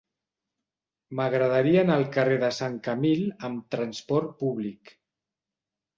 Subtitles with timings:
[1.19, 4.99] M'agradaria anar al carrer de Sant Camil amb trasport públic.